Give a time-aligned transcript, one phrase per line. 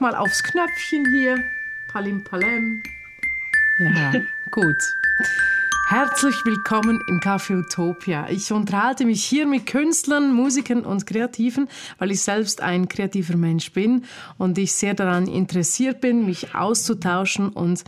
[0.00, 1.42] mal aufs Knöpfchen hier.
[1.88, 2.82] Palim Palem.
[3.78, 4.12] Ja,
[4.50, 4.76] gut.
[5.88, 8.28] Herzlich willkommen im Café Utopia.
[8.28, 13.72] Ich unterhalte mich hier mit Künstlern, Musikern und Kreativen, weil ich selbst ein kreativer Mensch
[13.72, 14.04] bin
[14.36, 17.82] und ich sehr daran interessiert bin, mich auszutauschen und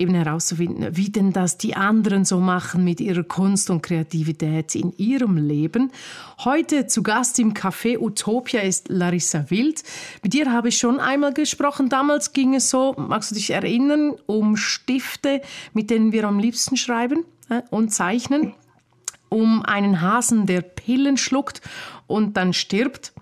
[0.00, 4.92] eben herauszufinden, wie denn das die anderen so machen mit ihrer Kunst und Kreativität in
[4.96, 5.92] ihrem Leben.
[6.44, 9.82] Heute zu Gast im Café Utopia ist Larissa Wild.
[10.22, 11.88] Mit dir habe ich schon einmal gesprochen.
[11.88, 15.42] Damals ging es so, magst du dich erinnern, um Stifte,
[15.74, 18.54] mit denen wir am liebsten schreiben äh, und zeichnen,
[19.28, 21.60] um einen Hasen, der Pillen schluckt
[22.06, 23.12] und dann stirbt.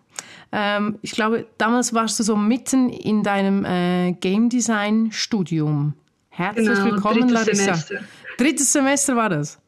[0.52, 5.94] Ähm, ich glaube, damals warst du so mitten in deinem äh, Game Design Studium.
[6.38, 7.74] Herzlich genau, willkommen, Larissa.
[7.74, 7.96] Semester.
[8.36, 9.58] Drittes Semester war das.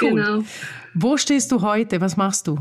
[0.00, 0.14] Cool.
[0.14, 0.42] Genau.
[0.94, 2.00] Wo stehst du heute?
[2.00, 2.56] Was machst du?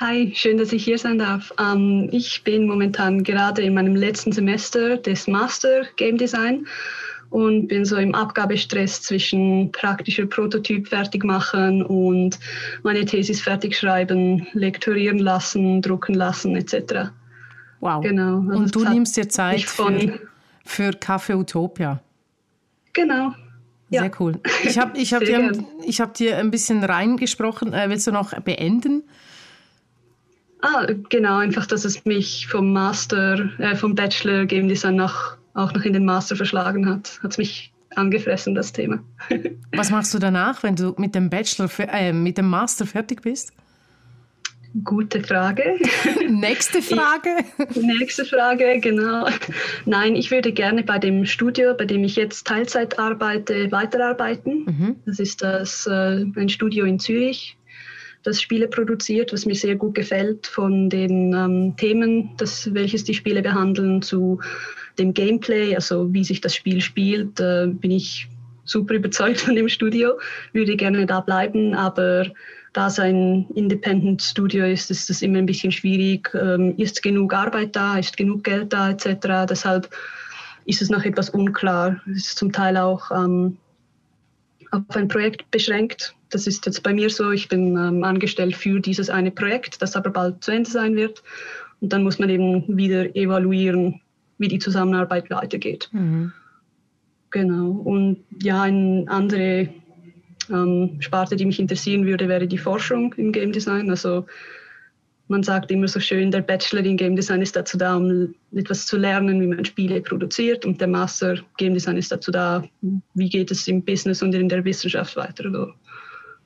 [0.00, 1.52] Hi, schön, dass ich hier sein darf.
[1.60, 6.66] Ähm, ich bin momentan gerade in meinem letzten Semester des Master Game Design
[7.28, 12.38] und bin so im Abgabestress zwischen praktischer Prototyp fertig machen und
[12.82, 17.10] meine Thesis fertig schreiben, lektorieren lassen, drucken lassen etc.
[17.80, 18.02] Wow.
[18.02, 18.38] Genau.
[18.48, 20.18] Also und du nimmst dir Zeit für,
[20.66, 22.00] für Café Utopia.
[22.92, 23.32] Genau.
[23.88, 24.02] Ja.
[24.02, 24.40] Sehr cool.
[24.64, 27.72] Ich habe ich hab dir, hab dir ein bisschen reingesprochen.
[27.72, 29.04] Äh, willst du noch beenden?
[30.62, 35.72] Ah, genau, einfach, dass es mich vom Master, äh, vom Bachelor Game Design nach, auch
[35.72, 37.20] noch in den Master verschlagen hat.
[37.22, 38.98] Hat es mich angefressen, das Thema.
[39.72, 43.52] Was machst du danach, wenn du mit dem Bachelor, äh, mit dem Master fertig bist?
[44.84, 45.78] Gute Frage.
[46.28, 47.30] Nächste Frage.
[47.70, 49.26] Ich, nächste Frage, genau.
[49.84, 54.64] Nein, ich würde gerne bei dem Studio, bei dem ich jetzt Teilzeit arbeite, weiterarbeiten.
[54.66, 54.96] Mhm.
[55.06, 57.56] Das ist das, äh, ein Studio in Zürich,
[58.22, 63.14] das Spiele produziert, was mir sehr gut gefällt, von den ähm, Themen, das, welches die
[63.14, 64.40] Spiele behandeln, zu
[64.98, 68.28] dem Gameplay, also wie sich das Spiel spielt, äh, bin ich
[68.64, 70.18] super überzeugt von dem Studio,
[70.52, 72.26] würde gerne da bleiben, aber
[72.76, 76.30] da es ein Independent Studio ist, ist es immer ein bisschen schwierig.
[76.34, 79.48] Ähm, ist genug Arbeit da, ist genug Geld da etc.
[79.48, 79.88] Deshalb
[80.66, 82.02] ist es noch etwas unklar.
[82.10, 83.56] Es ist zum Teil auch ähm,
[84.72, 86.14] auf ein Projekt beschränkt.
[86.28, 87.30] Das ist jetzt bei mir so.
[87.30, 91.22] Ich bin ähm, angestellt für dieses eine Projekt, das aber bald zu Ende sein wird.
[91.80, 94.02] Und dann muss man eben wieder evaluieren,
[94.36, 95.88] wie die Zusammenarbeit weitergeht.
[95.92, 96.30] Mhm.
[97.30, 97.70] Genau.
[97.70, 99.70] Und ja, eine andere
[100.50, 103.90] ähm, Sparte, die mich interessieren würde, wäre die Forschung im Game Design.
[103.90, 104.26] Also
[105.28, 108.86] man sagt immer so schön, der Bachelor in Game Design ist dazu da, um etwas
[108.86, 112.64] zu lernen, wie man Spiele produziert und der Master Game Design ist dazu da,
[113.14, 115.46] wie geht es im Business und in der Wissenschaft weiter.
[115.46, 115.72] Also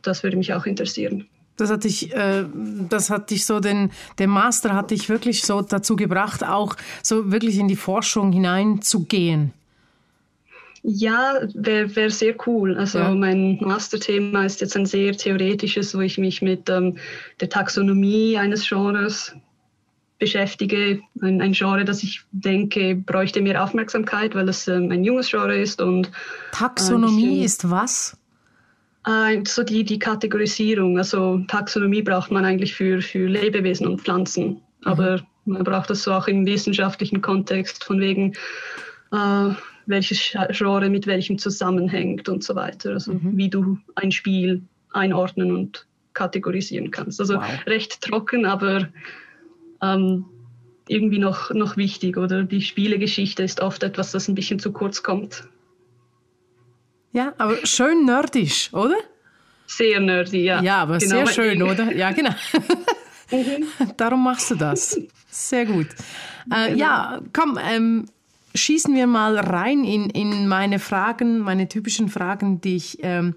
[0.03, 1.27] das würde mich auch interessieren.
[1.57, 2.45] Das hat dich, äh,
[2.89, 7.31] das hat dich so, den, der Master hat dich wirklich so dazu gebracht, auch so
[7.31, 9.53] wirklich in die Forschung hineinzugehen.
[10.83, 12.77] Ja, wäre wär sehr cool.
[12.79, 13.15] Also ja.
[13.15, 16.97] mein Masterthema ist jetzt ein sehr theoretisches, wo ich mich mit ähm,
[17.41, 19.35] der Taxonomie eines Genres
[20.19, 21.01] beschäftige.
[21.21, 25.57] Ein, ein, Genre, das ich denke, bräuchte mehr Aufmerksamkeit, weil es ähm, ein junges Genre
[25.57, 25.83] ist.
[25.83, 26.11] Und,
[26.53, 28.17] Taxonomie äh, ist was?
[29.07, 30.97] Äh, so die, die Kategorisierung.
[30.97, 34.47] Also Taxonomie braucht man eigentlich für, für Lebewesen und Pflanzen.
[34.47, 34.59] Mhm.
[34.85, 38.35] Aber man braucht das so auch im wissenschaftlichen Kontext, von wegen
[39.13, 39.51] äh,
[39.91, 42.91] welches Genre mit welchem zusammenhängt und so weiter.
[42.93, 43.37] Also mhm.
[43.37, 44.63] wie du ein Spiel
[44.93, 47.21] einordnen und kategorisieren kannst.
[47.21, 47.67] Also wow.
[47.67, 48.89] recht trocken, aber
[49.83, 50.25] ähm,
[50.89, 52.17] irgendwie noch, noch wichtig.
[52.17, 55.45] Oder die Spielegeschichte ist oft etwas, das ein bisschen zu kurz kommt.
[57.13, 58.97] Ja, aber schön nerdisch, oder?
[59.67, 60.63] Sehr nerdy, ja.
[60.63, 61.93] Ja, aber genau, sehr schön, oder?
[61.93, 62.31] Ja, genau.
[63.31, 63.67] mhm.
[63.97, 65.01] Darum machst du das.
[65.29, 65.87] Sehr gut.
[66.51, 66.79] Äh, genau.
[66.79, 68.07] Ja, komm, ähm,
[68.55, 73.35] schießen wir mal rein in, in meine Fragen, meine typischen Fragen, die ich ähm,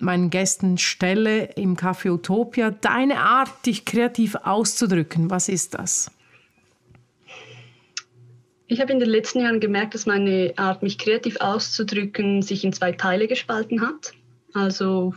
[0.00, 2.70] meinen Gästen stelle im Café Utopia.
[2.70, 6.10] Deine Art, dich kreativ auszudrücken, was ist das?
[8.66, 12.72] Ich habe in den letzten Jahren gemerkt, dass meine Art, mich kreativ auszudrücken, sich in
[12.72, 14.12] zwei Teile gespalten hat.
[14.54, 15.14] Also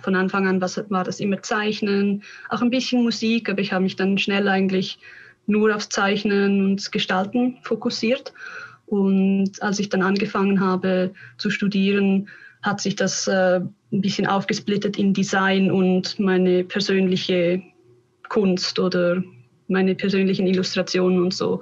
[0.00, 3.96] von Anfang an war das immer Zeichnen, auch ein bisschen Musik, aber ich habe mich
[3.96, 4.98] dann schnell eigentlich
[5.46, 8.32] nur aufs Zeichnen und Gestalten fokussiert.
[8.94, 12.28] Und als ich dann angefangen habe zu studieren,
[12.62, 13.60] hat sich das äh,
[13.92, 17.60] ein bisschen aufgesplittet in Design und meine persönliche
[18.28, 19.20] Kunst oder
[19.66, 21.60] meine persönlichen Illustrationen und so.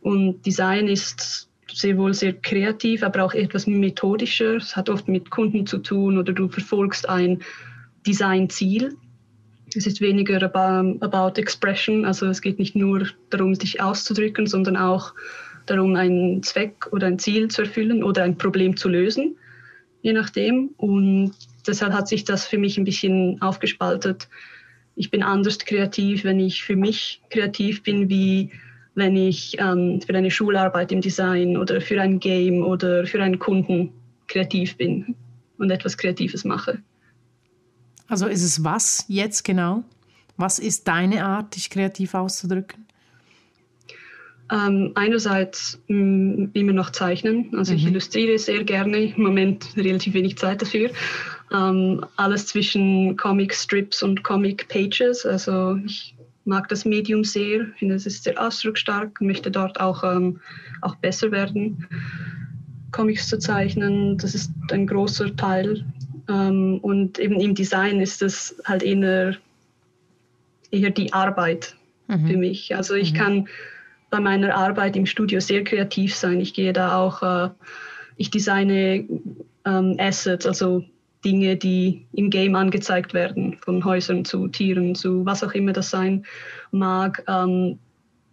[0.00, 4.56] Und Design ist sehr wohl sehr kreativ, aber auch etwas methodischer.
[4.56, 7.42] Es hat oft mit Kunden zu tun oder du verfolgst ein
[8.06, 8.96] Designziel.
[9.76, 14.78] Es ist weniger about, about expression, also es geht nicht nur darum, dich auszudrücken, sondern
[14.78, 15.12] auch
[15.66, 19.36] darum, einen Zweck oder ein Ziel zu erfüllen oder ein Problem zu lösen,
[20.02, 20.70] je nachdem.
[20.76, 21.32] Und
[21.66, 24.28] deshalb hat sich das für mich ein bisschen aufgespaltet.
[24.96, 28.50] Ich bin anders kreativ, wenn ich für mich kreativ bin, wie
[28.94, 33.38] wenn ich ähm, für eine Schularbeit im Design oder für ein Game oder für einen
[33.38, 33.92] Kunden
[34.26, 35.14] kreativ bin
[35.58, 36.78] und etwas Kreatives mache.
[38.08, 39.84] Also ist es was jetzt genau?
[40.36, 42.86] Was ist deine Art, dich kreativ auszudrücken?
[44.50, 47.50] Ähm, einerseits mh, mm, immer noch zeichnen.
[47.56, 47.78] Also mhm.
[47.78, 50.90] ich illustriere sehr gerne, im Moment relativ wenig Zeit dafür.
[51.52, 55.24] Ähm, alles zwischen Comic Strips und Comic Pages.
[55.24, 60.40] Also ich mag das Medium sehr, finde es ist sehr ausdrucksstark, möchte dort auch, ähm,
[60.80, 61.86] auch besser werden.
[62.92, 65.84] Comics zu zeichnen, das ist ein großer Teil.
[66.28, 69.36] Ähm, und eben im Design ist es halt eher,
[70.70, 71.76] eher die Arbeit
[72.08, 72.26] mhm.
[72.26, 72.74] für mich.
[72.74, 73.16] Also ich mhm.
[73.16, 73.48] kann
[74.10, 76.40] bei meiner Arbeit im Studio sehr kreativ sein.
[76.40, 77.50] Ich gehe da auch, äh,
[78.16, 79.06] ich designe
[79.64, 80.84] ähm, Assets, also
[81.24, 85.90] Dinge, die im Game angezeigt werden, von Häusern zu Tieren zu was auch immer das
[85.90, 86.24] sein
[86.70, 87.22] mag.
[87.28, 87.78] Ähm,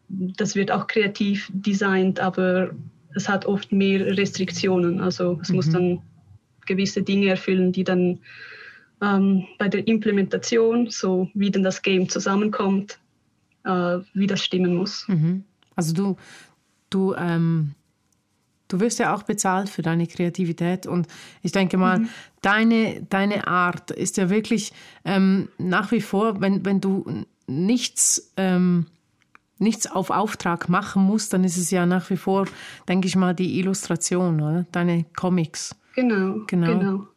[0.10, 2.72] das wird auch kreativ designt, aber
[3.14, 5.02] es hat oft mehr Restriktionen.
[5.02, 5.56] Also es mhm.
[5.56, 6.02] muss dann
[6.66, 8.20] gewisse Dinge erfüllen, die dann
[9.02, 13.00] ähm, bei der Implementation, so wie denn das Game zusammenkommt,
[13.66, 15.06] äh, wie das stimmen muss.
[15.08, 15.44] Mhm.
[15.78, 16.18] Also du,
[16.90, 17.74] du ähm,
[18.68, 21.08] Du wirst ja auch bezahlt für deine Kreativität und
[21.42, 22.10] ich denke mal, mhm.
[22.42, 24.74] deine, deine Art ist ja wirklich
[25.06, 27.06] ähm, nach wie vor, wenn, wenn du
[27.48, 28.88] nichts, ähm,
[29.58, 32.46] nichts auf Auftrag machen musst, dann ist es ja nach wie vor,
[32.90, 34.66] denke ich mal, die Illustration, oder?
[34.74, 35.74] Deine Comics.
[35.96, 36.78] Genau, genau.
[36.78, 37.08] genau.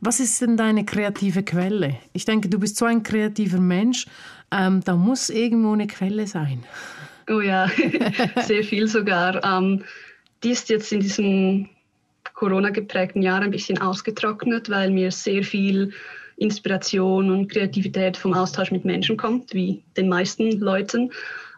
[0.00, 1.96] Was ist denn deine kreative Quelle?
[2.12, 4.06] Ich denke, du bist so ein kreativer Mensch,
[4.50, 6.64] ähm, da muss irgendwo eine Quelle sein.
[7.28, 7.70] Oh ja,
[8.42, 9.42] sehr viel sogar.
[9.44, 9.84] Ähm,
[10.42, 11.68] die ist jetzt in diesem
[12.34, 15.92] Corona-geprägten Jahr ein bisschen ausgetrocknet, weil mir sehr viel
[16.36, 21.12] Inspiration und Kreativität vom Austausch mit Menschen kommt, wie den meisten Leuten.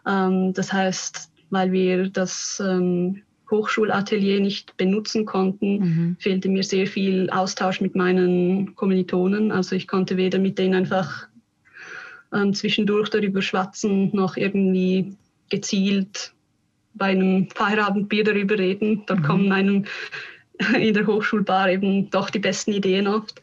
[0.07, 6.17] Ähm, das heißt, weil wir das ähm, Hochschulatelier nicht benutzen konnten, mhm.
[6.19, 9.51] fehlte mir sehr viel Austausch mit meinen Kommilitonen.
[9.51, 11.27] Also ich konnte weder mit denen einfach
[12.33, 15.15] ähm, zwischendurch darüber schwatzen, noch irgendwie
[15.49, 16.33] gezielt
[16.93, 19.03] bei einem Feierabendbier darüber reden.
[19.05, 19.23] Dort mhm.
[19.23, 19.85] kommen einem
[20.79, 23.41] in der Hochschulbar eben doch die besten Ideen oft.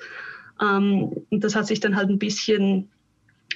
[0.60, 2.88] Ähm, und das hat sich dann halt ein bisschen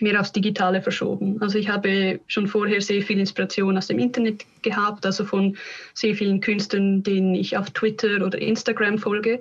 [0.01, 1.41] mehr aufs Digitale verschoben.
[1.41, 5.57] Also ich habe schon vorher sehr viel Inspiration aus dem Internet gehabt, also von
[5.95, 9.41] sehr vielen Künstlern, denen ich auf Twitter oder Instagram folge.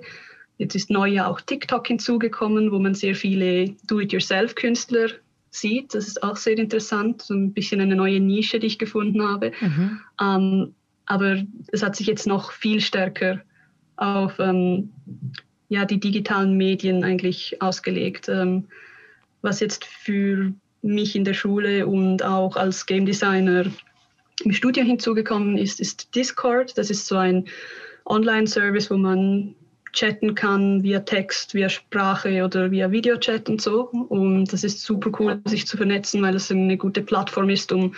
[0.56, 5.10] Jetzt ist neu ja auch TikTok hinzugekommen, wo man sehr viele Do-it-yourself-Künstler
[5.50, 5.94] sieht.
[5.94, 9.52] Das ist auch sehr interessant, so ein bisschen eine neue Nische, die ich gefunden habe.
[9.60, 10.00] Mhm.
[10.20, 10.74] Ähm,
[11.06, 11.42] aber
[11.72, 13.40] es hat sich jetzt noch viel stärker
[13.96, 14.90] auf ähm,
[15.68, 18.28] ja, die digitalen Medien eigentlich ausgelegt.
[18.28, 18.68] Ähm,
[19.42, 20.52] was jetzt für
[20.82, 23.64] mich in der Schule und auch als Game Designer
[24.44, 26.76] im Studium hinzugekommen ist, ist Discord.
[26.78, 27.46] Das ist so ein
[28.06, 29.54] Online-Service, wo man
[29.98, 33.88] chatten kann via Text, via Sprache oder via Videochat und so.
[34.08, 37.94] Und das ist super cool, sich zu vernetzen, weil es eine gute Plattform ist, um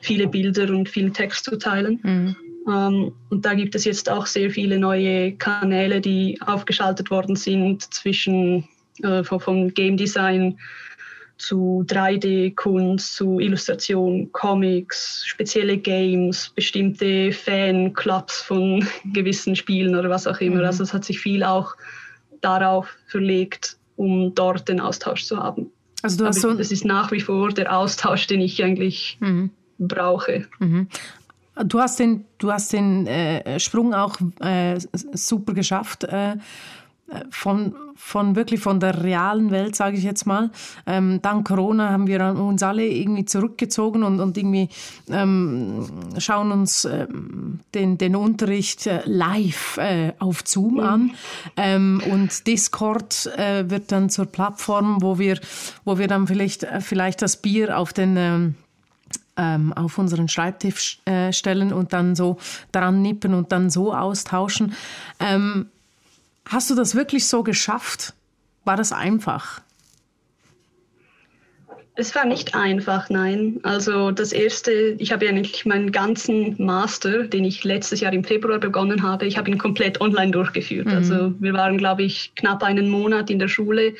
[0.00, 2.00] viele Bilder und viel Text zu teilen.
[2.02, 2.36] Mhm.
[2.66, 7.34] Um, ähm, und da gibt es jetzt auch sehr viele neue Kanäle, die aufgeschaltet worden
[7.34, 8.68] sind zwischen
[9.02, 10.58] äh, vom Game Design
[11.38, 20.40] zu 3D-Kunst, zu Illustration, Comics, spezielle Games, bestimmte Fanclubs von gewissen Spielen oder was auch
[20.40, 20.56] immer.
[20.56, 20.66] Mhm.
[20.66, 21.74] Also es hat sich viel auch
[22.40, 25.70] darauf verlegt, um dort den Austausch zu haben.
[26.02, 29.50] Also du hast so das ist nach wie vor der Austausch, den ich eigentlich mhm.
[29.78, 30.46] brauche.
[30.58, 30.88] Mhm.
[31.66, 36.04] Du hast den, du hast den äh, Sprung auch äh, super geschafft.
[36.04, 36.36] Äh,
[37.30, 40.50] von, von wirklich von der realen Welt, sage ich jetzt mal.
[40.86, 44.68] Ähm, dank Corona haben wir uns alle irgendwie zurückgezogen und, und irgendwie
[45.08, 45.86] ähm,
[46.18, 50.80] schauen uns ähm, den, den Unterricht äh, live äh, auf Zoom mhm.
[50.80, 51.10] an.
[51.56, 55.40] Ähm, und Discord äh, wird dann zur Plattform, wo wir,
[55.84, 58.54] wo wir dann vielleicht, äh, vielleicht das Bier auf den ähm,
[59.38, 62.38] ähm, auf unseren Schreibtisch äh, stellen und dann so
[62.72, 64.74] dran nippen und dann so austauschen.
[65.20, 65.68] Ähm,
[66.48, 68.14] Hast du das wirklich so geschafft?
[68.64, 69.60] War das einfach?
[71.94, 73.58] Es war nicht einfach, nein.
[73.64, 78.24] Also das erste, ich habe ja eigentlich meinen ganzen Master, den ich letztes Jahr im
[78.24, 80.86] Februar begonnen habe, ich habe ihn komplett online durchgeführt.
[80.86, 80.92] Mhm.
[80.92, 83.94] Also wir waren, glaube ich, knapp einen Monat in der Schule,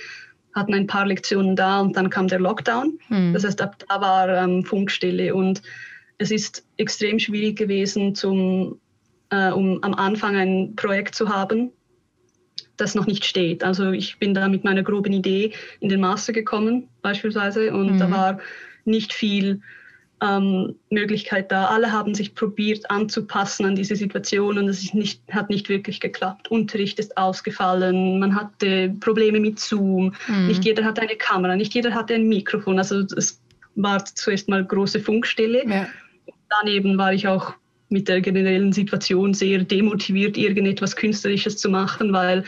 [0.55, 2.99] hatten ein paar Lektionen da und dann kam der Lockdown.
[3.09, 3.33] Mhm.
[3.35, 5.61] Das heißt, ab da war ähm, Funkstille und
[6.19, 8.79] es ist extrem schwierig gewesen, zum
[9.31, 11.73] äh, um am Anfang ein Projekt zu haben,
[12.79, 13.63] das noch nicht steht.
[13.63, 17.99] Also ich bin da mit meiner groben Idee in den Master gekommen beispielsweise und mhm.
[17.99, 18.39] da war
[18.85, 19.61] nicht viel
[20.23, 21.67] ähm, Möglichkeit da.
[21.67, 26.51] Alle haben sich probiert anzupassen an diese Situation und es nicht, hat nicht wirklich geklappt.
[26.51, 30.47] Unterricht ist ausgefallen, man hatte Probleme mit Zoom, mhm.
[30.47, 32.79] nicht jeder hatte eine Kamera, nicht jeder hatte ein Mikrofon.
[32.79, 33.41] Also es
[33.75, 35.65] war zuerst mal große Funkstille.
[35.69, 35.87] Ja.
[36.61, 37.55] Daneben war ich auch
[37.89, 42.45] mit der generellen Situation sehr demotiviert, irgendetwas Künstlerisches zu machen, weil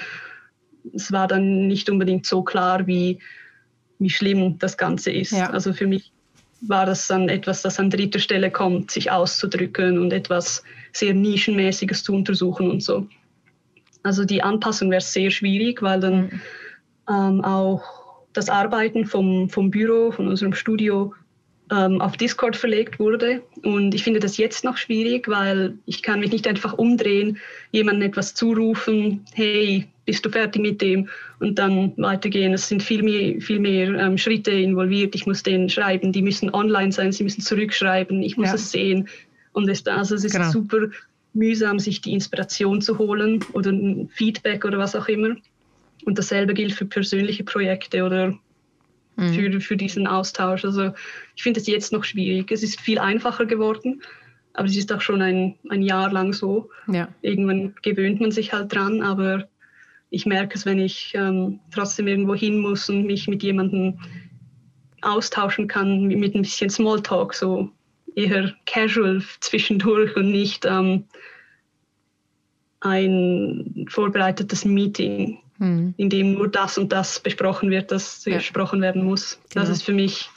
[0.95, 3.19] es war dann nicht unbedingt so klar, wie,
[3.99, 5.33] wie schlimm das Ganze ist.
[5.33, 5.51] Ja.
[5.51, 6.13] Also für mich
[6.63, 12.03] war das dann etwas, das an dritter Stelle kommt, sich auszudrücken und etwas sehr Nischenmäßiges
[12.03, 13.07] zu untersuchen und so.
[14.03, 16.41] Also die Anpassung wäre sehr schwierig, weil dann mhm.
[17.09, 17.83] ähm, auch
[18.33, 21.15] das Arbeiten vom, vom Büro, von unserem Studio
[21.71, 23.43] ähm, auf Discord verlegt wurde.
[23.63, 27.39] Und ich finde das jetzt noch schwierig, weil ich kann mich nicht einfach umdrehen,
[27.71, 31.09] jemandem etwas zurufen, hey, bist du fertig mit dem
[31.39, 32.53] und dann weitergehen.
[32.53, 35.15] Es sind viel mehr, viel mehr ähm, Schritte involviert.
[35.15, 38.55] Ich muss denen schreiben, die müssen online sein, sie müssen zurückschreiben, ich muss ja.
[38.55, 39.09] es sehen.
[39.53, 40.51] Und es, also es ist genau.
[40.51, 40.89] super
[41.33, 45.37] mühsam, sich die Inspiration zu holen oder ein Feedback oder was auch immer.
[46.05, 48.37] Und dasselbe gilt für persönliche Projekte oder
[49.17, 49.35] mhm.
[49.35, 50.65] für, für diesen Austausch.
[50.65, 50.93] Also
[51.37, 52.51] ich finde es jetzt noch schwierig.
[52.51, 54.03] Es ist viel einfacher geworden,
[54.55, 56.71] aber es ist auch schon ein, ein Jahr lang so.
[56.87, 57.09] Ja.
[57.23, 59.49] Irgendwann gewöhnt man sich halt dran, aber
[60.11, 63.99] ich merke es, wenn ich ähm, trotzdem irgendwo hin muss und mich mit jemandem
[65.03, 67.71] austauschen kann, mit ein bisschen Smalltalk, so
[68.17, 71.05] eher casual zwischendurch und nicht ähm,
[72.81, 75.95] ein vorbereitetes Meeting, hm.
[75.97, 78.37] in dem nur das und das besprochen wird, das ja.
[78.37, 79.39] besprochen werden muss.
[79.51, 79.65] Genau.
[79.65, 80.31] Das ist für mich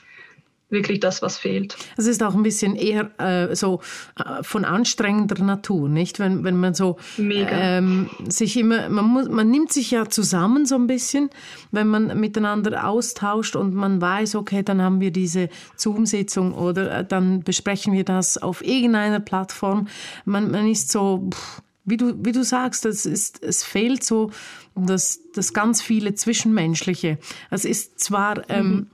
[0.74, 1.78] wirklich das, was fehlt.
[1.96, 3.80] Es ist auch ein bisschen eher äh, so
[4.18, 6.20] äh, von anstrengender Natur, nicht?
[6.20, 10.76] Wenn, wenn man so ähm, sich immer, man, muss, man nimmt sich ja zusammen so
[10.76, 11.30] ein bisschen,
[11.72, 17.06] wenn man miteinander austauscht und man weiß, okay, dann haben wir diese Zoom-Sitzung oder äh,
[17.06, 19.88] dann besprechen wir das auf irgendeiner Plattform.
[20.26, 24.32] Man, man ist so, pff, wie du, wie du sagst, es, ist, es fehlt so
[24.76, 27.18] das, das ganz viele Zwischenmenschliche.
[27.50, 28.88] Es ist zwar ähm, mhm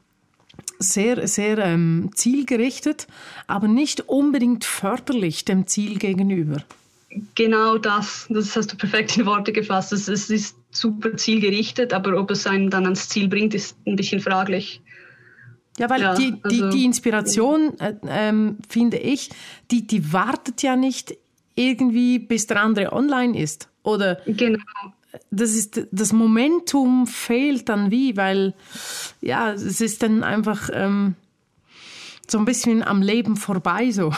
[0.79, 3.07] sehr, sehr ähm, zielgerichtet,
[3.47, 6.63] aber nicht unbedingt förderlich dem Ziel gegenüber.
[7.35, 9.91] Genau das, das hast du perfekt in Worte gefasst.
[9.91, 13.95] Es, es ist super zielgerichtet, aber ob es einen dann ans Ziel bringt, ist ein
[13.95, 14.81] bisschen fraglich.
[15.77, 19.29] Ja, weil ja, die, die, also, die Inspiration, äh, ähm, finde ich,
[19.71, 21.17] die, die wartet ja nicht
[21.59, 23.69] irgendwie, bis der andere online ist.
[23.83, 24.59] Oder genau
[25.31, 28.53] das ist das Momentum fehlt dann wie, weil
[29.21, 31.15] ja, es ist dann einfach ähm,
[32.27, 34.13] so ein bisschen am Leben vorbei so.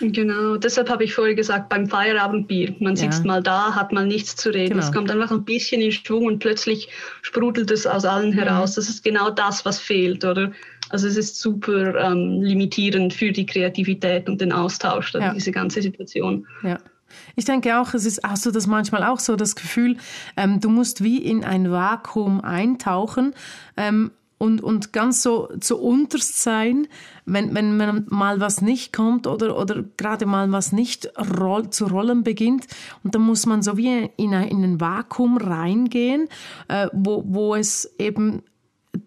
[0.00, 2.74] Genau, deshalb habe ich vorher gesagt, beim Feierabendbier.
[2.78, 3.02] Man ja.
[3.02, 4.70] sitzt mal da, hat mal nichts zu reden.
[4.70, 4.82] Genau.
[4.82, 6.88] Es kommt einfach ein bisschen in Schwung und plötzlich
[7.20, 8.72] sprudelt es aus allen heraus.
[8.72, 8.74] Mhm.
[8.76, 10.52] Das ist genau das, was fehlt, oder?
[10.90, 15.32] Also es ist super ähm, limitierend für die Kreativität und den Austausch, ja.
[15.32, 16.46] diese ganze Situation.
[16.62, 16.78] Ja.
[17.36, 19.96] Ich denke auch, es ist, hast du das manchmal auch so, das Gefühl,
[20.36, 23.34] ähm, du musst wie in ein Vakuum eintauchen
[23.76, 26.88] ähm, und, und ganz so zu unterst sein,
[27.26, 31.86] wenn, wenn man mal was nicht kommt oder, oder gerade mal was nicht roll, zu
[31.86, 32.66] rollen beginnt.
[33.04, 36.28] Und dann muss man so wie in, ein, in ein Vakuum reingehen,
[36.68, 38.42] äh, wo, wo es eben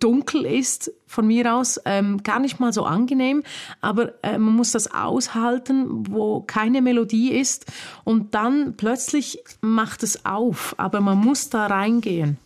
[0.04, 3.44] dunkel ist, von mir aus, ähm, gar nicht mal so angenehm,
[3.80, 7.72] aber äh, man muss das aushalten, wo keine Melodie ist
[8.04, 12.38] und dann plötzlich macht es auf, aber man muss da reingehen.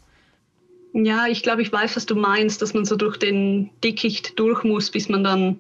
[0.94, 4.64] Ja, ich glaube, ich weiß, was du meinst, dass man so durch den Dickicht durch
[4.64, 5.60] muss, bis man dann,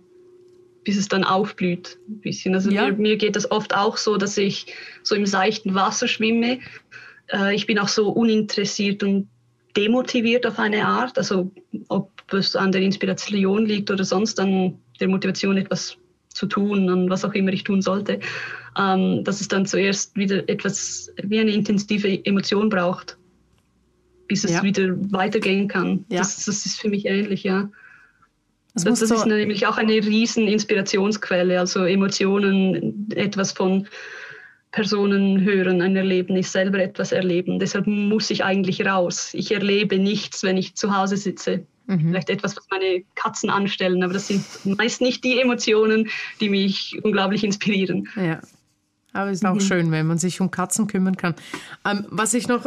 [0.83, 1.97] bis es dann aufblüht.
[2.07, 2.55] Ein bisschen.
[2.55, 2.87] Also ja.
[2.87, 4.67] mir, mir geht das oft auch so, dass ich
[5.03, 6.59] so im seichten Wasser schwimme.
[7.31, 9.27] Äh, ich bin auch so uninteressiert und
[9.77, 11.17] demotiviert auf eine Art.
[11.17, 11.51] Also
[11.87, 15.97] ob es an der Inspiration liegt oder sonst an der Motivation, etwas
[16.29, 18.19] zu tun und was auch immer ich tun sollte,
[18.77, 23.17] ähm, dass es dann zuerst wieder etwas wie eine intensive Emotion braucht,
[24.27, 24.63] bis es ja.
[24.63, 26.05] wieder weitergehen kann.
[26.09, 26.19] Ja.
[26.19, 27.69] Das, das, ist für mich ähnlich, ja.
[28.73, 33.87] Das, das, das ist nämlich auch eine riesen Inspirationsquelle, also Emotionen, etwas von
[34.71, 37.59] Personen hören, ein Erlebnis, selber etwas erleben.
[37.59, 39.33] Deshalb muss ich eigentlich raus.
[39.33, 41.65] Ich erlebe nichts, wenn ich zu Hause sitze.
[41.87, 42.09] Mhm.
[42.09, 44.43] Vielleicht etwas, was meine Katzen anstellen, aber das sind
[44.77, 46.09] meist nicht die Emotionen,
[46.41, 48.09] die mich unglaublich inspirieren.
[48.15, 48.41] Ja.
[49.13, 49.61] Aber es ist auch mhm.
[49.61, 51.33] schön, wenn man sich um Katzen kümmern kann.
[51.85, 52.65] Ähm, was, ich noch,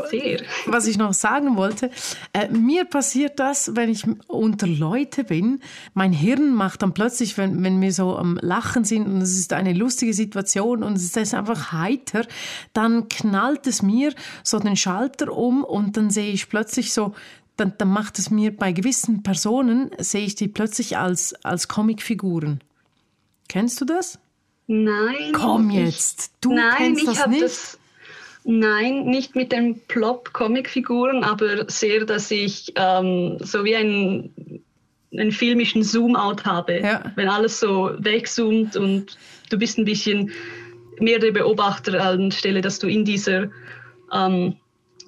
[0.66, 1.90] was ich noch sagen wollte,
[2.32, 5.61] äh, mir passiert das, wenn ich unter Leute bin.
[5.94, 9.52] Mein Hirn macht dann plötzlich, wenn, wenn wir so am Lachen sind und es ist
[9.52, 12.26] eine lustige Situation und es ist einfach heiter,
[12.73, 17.14] dann knallt es mir so den Schalter um und dann sehe ich plötzlich so,
[17.56, 22.61] dann, dann macht es mir bei gewissen Personen, sehe ich die plötzlich als, als Comicfiguren.
[23.49, 24.18] Kennst du das?
[24.72, 25.32] Nein.
[25.32, 27.42] Komm jetzt, du nein, kennst das nicht?
[27.42, 27.78] Das,
[28.44, 34.62] nein, nicht mit den Plop-Comic-Figuren, aber sehr, dass ich ähm, so wie einen,
[35.12, 36.78] einen filmischen Zoom-out habe.
[36.78, 37.02] Ja.
[37.16, 39.18] Wenn alles so wegzoomt und
[39.50, 40.30] du bist ein bisschen
[41.00, 43.48] mehr der Beobachter anstelle, dass du in dieser
[44.12, 44.54] ähm,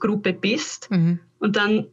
[0.00, 0.90] Gruppe bist.
[0.90, 1.20] Mhm.
[1.38, 1.86] Und dann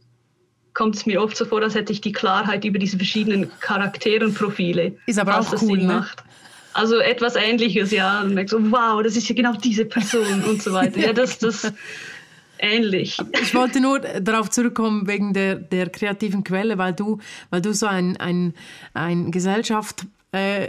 [0.74, 4.96] kommt es mir oft so vor, als hätte ich die Klarheit über diese verschiedenen Charakterenprofile.
[5.06, 5.84] Ist aber auch cool, ne?
[5.84, 6.24] Macht.
[6.72, 8.22] Also etwas Ähnliches, ja.
[8.22, 11.00] Und merkst so, wow, das ist ja genau diese Person und so weiter.
[11.00, 11.72] Ja, das, das
[12.58, 13.18] ähnlich.
[13.42, 17.18] Ich wollte nur darauf zurückkommen wegen der, der kreativen Quelle, weil du,
[17.50, 18.54] weil du so ein, ein,
[18.94, 20.68] ein Gesellschaft äh,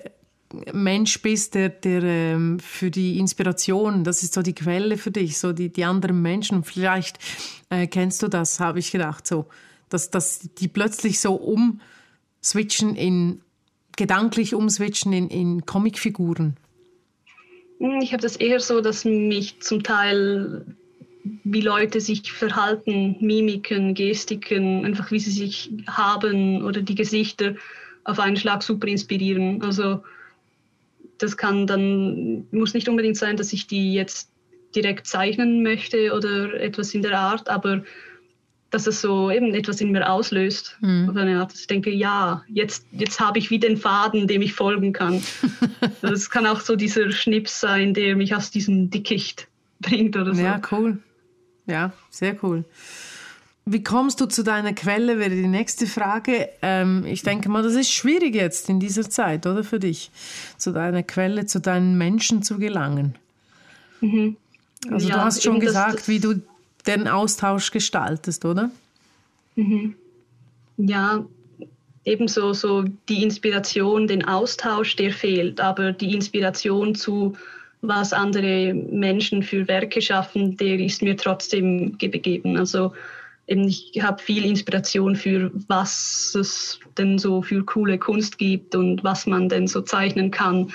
[0.73, 5.37] Mensch bist, der, der ähm, für die Inspiration, das ist so die Quelle für dich,
[5.37, 6.63] so die, die anderen Menschen.
[6.63, 7.19] Vielleicht
[7.69, 9.45] äh, kennst du das, habe ich gedacht, so,
[9.89, 13.41] dass, dass die plötzlich so umswitchen in
[13.97, 16.55] gedanklich umswitchen in, in Comicfiguren?
[17.79, 20.65] Hm, ich habe das eher so, dass mich zum Teil,
[21.43, 27.55] wie Leute sich verhalten, Mimiken, Gestiken, einfach wie sie sich haben oder die Gesichter
[28.03, 29.61] auf einen Schlag super inspirieren.
[29.61, 30.01] Also
[31.17, 34.31] das kann dann, muss nicht unbedingt sein, dass ich die jetzt
[34.75, 37.83] direkt zeichnen möchte oder etwas in der Art, aber
[38.71, 40.77] dass es so eben etwas in mir auslöst.
[40.81, 41.15] Mhm.
[41.17, 45.21] Art, ich denke, ja, jetzt, jetzt habe ich wie den Faden, dem ich folgen kann.
[46.01, 49.47] Es kann auch so dieser Schnips sein, der mich aus diesem Dickicht
[49.79, 50.41] bringt oder so.
[50.41, 50.99] Ja, cool.
[51.67, 52.63] Ja, sehr cool.
[53.65, 56.49] Wie kommst du zu deiner Quelle, wäre die nächste Frage.
[56.61, 60.11] Ähm, ich denke mal, das ist schwierig jetzt in dieser Zeit, oder für dich,
[60.57, 63.15] zu deiner Quelle, zu deinen Menschen zu gelangen.
[64.01, 64.37] Mhm.
[64.89, 66.41] Also ja, du hast schon gesagt, das, das wie du
[66.87, 68.71] den Austausch gestaltest, oder?
[69.55, 69.95] Mhm.
[70.77, 71.25] Ja,
[72.05, 77.35] ebenso so die Inspiration, den Austausch, der fehlt, aber die Inspiration zu
[77.81, 82.57] was andere Menschen für Werke schaffen, der ist mir trotzdem gegeben.
[82.57, 82.93] Also
[83.47, 89.03] eben ich habe viel Inspiration für was es denn so für coole Kunst gibt und
[89.03, 90.71] was man denn so zeichnen kann,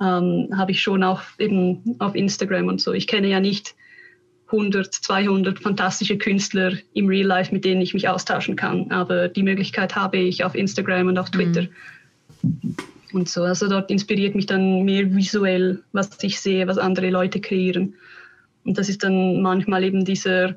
[0.00, 2.92] ähm, habe ich schon auch eben auf Instagram und so.
[2.92, 3.74] Ich kenne ja nicht
[4.50, 8.90] 100, 200 fantastische Künstler im Real Life, mit denen ich mich austauschen kann.
[8.90, 11.62] Aber die Möglichkeit habe ich auf Instagram und auf Twitter.
[12.42, 12.76] Mhm.
[13.12, 17.40] Und so, also dort inspiriert mich dann mehr visuell, was ich sehe, was andere Leute
[17.40, 17.94] kreieren.
[18.64, 20.56] Und das ist dann manchmal eben dieser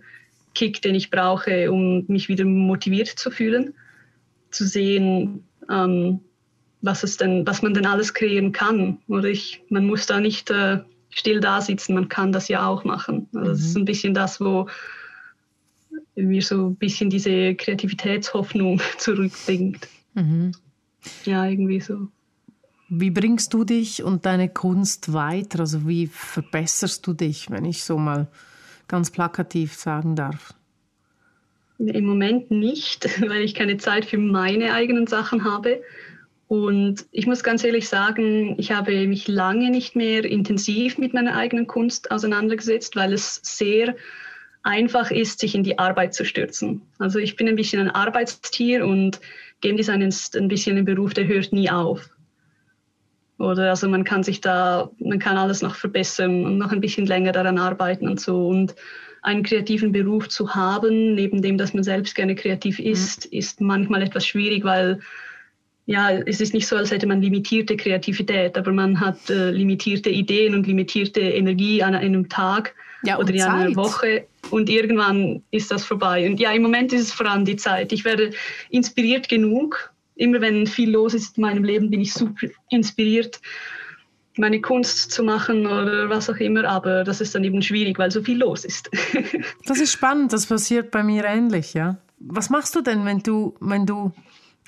[0.54, 3.74] Kick, den ich brauche, um mich wieder motiviert zu fühlen,
[4.50, 6.20] zu sehen, ähm,
[6.82, 8.98] was es denn, was man denn alles kreieren kann.
[9.08, 12.84] Oder ich, man muss da nicht äh, still da sitzen, man kann das ja auch
[12.84, 13.21] machen.
[13.34, 13.82] Also das ist mhm.
[13.82, 14.68] ein bisschen das, wo
[16.16, 19.88] mir so ein bisschen diese Kreativitätshoffnung zurückbringt.
[20.14, 20.52] Mhm.
[21.26, 22.08] Ja, irgendwie so.
[22.90, 25.62] Wie bringst du dich und deine Kunst weiter?
[25.62, 28.28] Also wie verbesserst du dich, wenn ich so mal
[28.88, 30.54] ganz plakativ sagen darf?
[31.80, 35.82] Im Moment nicht, weil ich keine Zeit für meine eigenen Sachen habe.
[36.52, 41.38] Und ich muss ganz ehrlich sagen, ich habe mich lange nicht mehr intensiv mit meiner
[41.38, 43.96] eigenen Kunst auseinandergesetzt, weil es sehr
[44.62, 46.82] einfach ist, sich in die Arbeit zu stürzen.
[47.00, 49.22] Also ich bin ein bisschen ein Arbeitstier und
[49.62, 52.10] Game Design ist ein bisschen ein Beruf, der hört nie auf.
[53.38, 57.06] Oder also man kann sich da, man kann alles noch verbessern und noch ein bisschen
[57.06, 58.50] länger daran arbeiten und so.
[58.50, 58.76] Und
[59.22, 62.88] einen kreativen Beruf zu haben, neben dem, dass man selbst gerne kreativ mhm.
[62.88, 65.00] ist, ist manchmal etwas schwierig, weil
[65.86, 70.10] ja, es ist nicht so, als hätte man limitierte Kreativität, aber man hat äh, limitierte
[70.10, 75.72] Ideen und limitierte Energie an einem Tag ja, oder in einer Woche und irgendwann ist
[75.72, 76.30] das vorbei.
[76.30, 77.92] Und ja, im Moment ist es vor allem die Zeit.
[77.92, 78.32] Ich werde
[78.70, 79.92] inspiriert genug.
[80.16, 83.42] Immer wenn viel los ist in meinem Leben, bin ich super inspiriert,
[84.38, 88.12] meine Kunst zu machen oder was auch immer, aber das ist dann eben schwierig, weil
[88.12, 88.90] so viel los ist.
[89.66, 91.98] das ist spannend, das passiert bei mir ähnlich, ja.
[92.20, 94.12] Was machst du denn, wenn du, wenn du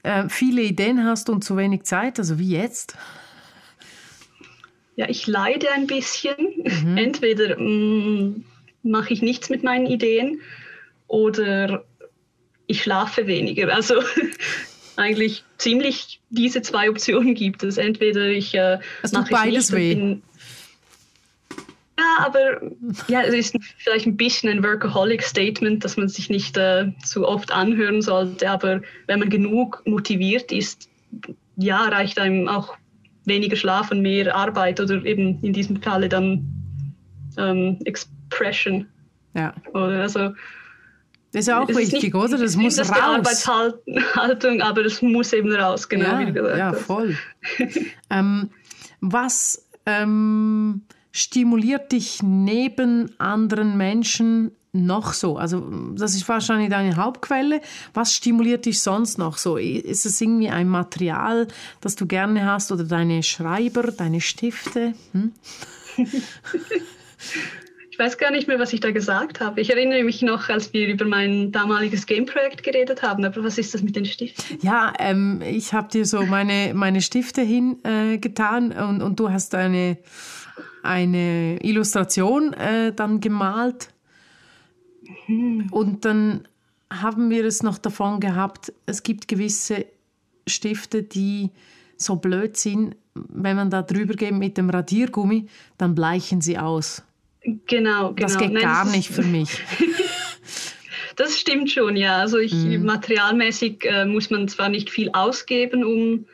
[0.03, 2.95] äh, viele Ideen hast und zu wenig Zeit, also wie jetzt?
[4.95, 6.35] Ja, ich leide ein bisschen.
[6.83, 6.97] Mhm.
[6.97, 8.43] Entweder mm,
[8.83, 10.41] mache ich nichts mit meinen Ideen
[11.07, 11.83] oder
[12.67, 13.73] ich schlafe weniger.
[13.73, 14.03] Also
[14.95, 17.77] eigentlich ziemlich diese zwei Optionen gibt es.
[17.77, 18.79] Entweder ich äh,
[19.11, 19.95] mache beides weh.
[19.95, 20.23] Bin,
[22.19, 22.61] aber
[23.07, 27.51] ja, es ist vielleicht ein bisschen ein Workaholic-Statement, dass man sich nicht äh, zu oft
[27.51, 28.49] anhören sollte.
[28.49, 30.89] Aber wenn man genug motiviert ist,
[31.55, 32.75] ja, reicht einem auch
[33.25, 36.45] weniger Schlaf und mehr Arbeit oder eben in diesem Falle dann
[37.37, 38.87] ähm, Expression.
[39.33, 39.53] Ja.
[39.73, 40.33] Oder also
[41.31, 42.37] das ist auch wichtig, nicht, oder?
[42.37, 42.99] Das muss das raus.
[43.01, 46.81] Arbeitshaltung, aber das muss eben raus, genau ja, wie du gesagt ja, hast.
[46.81, 47.17] voll.
[48.11, 48.51] ähm,
[49.01, 55.37] was ähm, stimuliert dich neben anderen Menschen noch so?
[55.37, 55.61] Also
[55.95, 57.61] das ist wahrscheinlich deine Hauptquelle.
[57.93, 59.55] Was stimuliert dich sonst noch so?
[59.55, 61.47] Ist es irgendwie ein Material,
[61.79, 64.95] das du gerne hast oder deine Schreiber, deine Stifte?
[65.13, 65.31] Hm?
[67.93, 69.61] Ich weiß gar nicht mehr, was ich da gesagt habe.
[69.61, 73.23] Ich erinnere mich noch, als wir über mein damaliges Game-Projekt geredet haben.
[73.23, 74.57] Aber was ist das mit den Stiften?
[74.63, 79.53] Ja, ähm, ich habe dir so meine, meine Stifte hingetan äh, und, und du hast
[79.53, 79.99] eine,
[80.83, 83.89] eine Illustration äh, dann gemalt.
[85.27, 85.69] Mhm.
[85.71, 86.47] Und dann
[86.91, 89.85] haben wir es noch davon gehabt, es gibt gewisse
[90.45, 91.49] Stifte, die
[91.97, 97.03] so blöd sind, wenn man da drüber geht mit dem Radiergummi, dann bleichen sie aus.
[97.43, 98.13] Genau, genau.
[98.13, 99.49] Das geht Nein, gar das nicht für mich.
[101.15, 102.17] das stimmt schon, ja.
[102.17, 102.85] Also ich, mhm.
[102.85, 106.25] materialmäßig äh, muss man zwar nicht viel ausgeben, um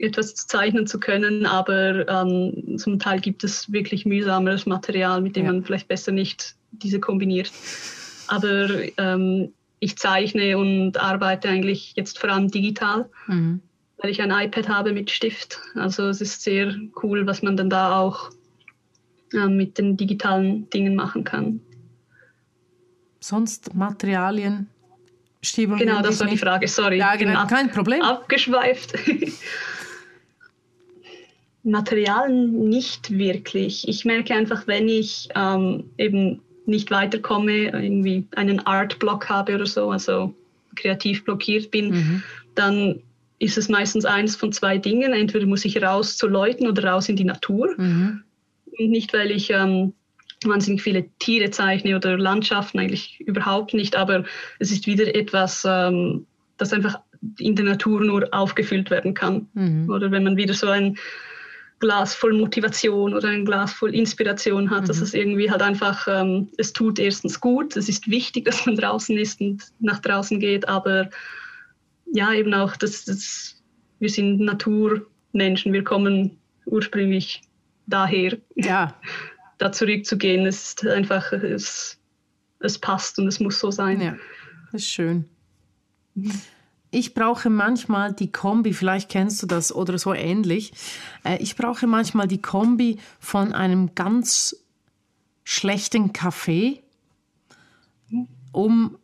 [0.00, 5.46] etwas zeichnen zu können, aber ähm, zum Teil gibt es wirklich mühsameres Material, mit dem
[5.46, 5.52] ja.
[5.52, 7.50] man vielleicht besser nicht diese kombiniert.
[8.28, 13.60] Aber ähm, ich zeichne und arbeite eigentlich jetzt vor allem digital, mhm.
[13.98, 15.60] weil ich ein iPad habe mit Stift.
[15.74, 18.30] Also es ist sehr cool, was man dann da auch
[19.32, 21.60] äh, mit den digitalen Dingen machen kann.
[23.20, 24.68] Sonst Materialien,
[25.42, 25.78] Stiebel.
[25.78, 26.98] Genau, das war die Frage, sorry.
[26.98, 28.02] Ja, genau, kein Problem.
[28.02, 28.94] Abgeschweift.
[31.70, 33.86] Materialien nicht wirklich.
[33.88, 39.90] Ich merke einfach, wenn ich ähm, eben nicht weiterkomme, irgendwie einen Art-Block habe oder so,
[39.90, 40.34] also
[40.76, 42.22] kreativ blockiert bin, mhm.
[42.54, 43.00] dann
[43.38, 45.12] ist es meistens eines von zwei Dingen.
[45.12, 47.74] Entweder muss ich raus zu Leuten oder raus in die Natur.
[47.76, 48.22] Mhm.
[48.78, 49.92] Und nicht, weil ich ähm,
[50.44, 54.24] wahnsinnig viele Tiere zeichne oder Landschaften, eigentlich überhaupt nicht, aber
[54.58, 56.26] es ist wieder etwas, ähm,
[56.56, 57.00] das einfach
[57.38, 59.48] in der Natur nur aufgefüllt werden kann.
[59.54, 59.90] Mhm.
[59.90, 60.96] Oder wenn man wieder so ein
[61.80, 64.86] Glas voll Motivation oder ein Glas voll Inspiration hat, mhm.
[64.86, 68.76] dass es irgendwie halt einfach, ähm, es tut erstens gut, es ist wichtig, dass man
[68.76, 71.10] draußen ist und nach draußen geht, aber
[72.12, 73.62] ja, eben auch, dass, dass
[73.98, 77.42] wir sind Naturmenschen, wir kommen ursprünglich
[77.86, 78.94] daher, ja.
[79.58, 81.98] da zurückzugehen, ist einfach, es,
[82.60, 84.00] es passt und es muss so sein.
[84.00, 84.16] Ja,
[84.72, 85.24] das ist schön.
[86.90, 90.72] Ich brauche manchmal die Kombi, vielleicht kennst du das oder so ähnlich.
[91.24, 94.56] Äh, ich brauche manchmal die Kombi von einem ganz
[95.44, 96.82] schlechten Kaffee,
[98.52, 98.96] um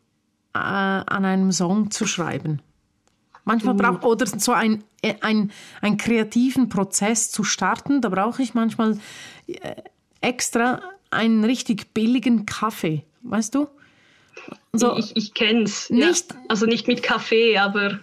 [0.54, 2.60] äh, an einem Song zu schreiben.
[3.44, 5.50] Manchmal braucht oder so ein, äh, ein,
[5.82, 8.98] einen kreativen Prozess zu starten, da brauche ich manchmal
[9.46, 9.74] äh,
[10.22, 13.68] extra einen richtig billigen Kaffee, weißt du?
[14.72, 15.88] So, ich ich kenne es.
[15.88, 16.10] Ja.
[16.48, 18.00] Also nicht mit Kaffee, aber.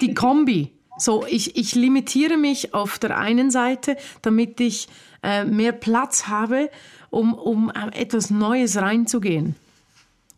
[0.00, 0.72] Die Kombi.
[0.98, 4.88] So, ich, ich limitiere mich auf der einen Seite, damit ich
[5.22, 6.70] äh, mehr Platz habe,
[7.10, 9.56] um, um äh, etwas Neues reinzugehen.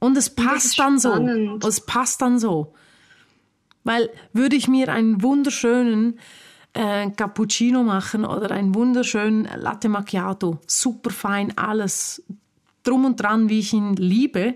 [0.00, 1.14] Und es passt dann so.
[1.66, 2.74] Es passt dann so.
[3.84, 6.18] Weil würde ich mir einen wunderschönen
[6.72, 12.22] äh, Cappuccino machen oder einen wunderschönen Latte Macchiato, super fein, alles
[12.82, 14.54] drum und dran, wie ich ihn liebe,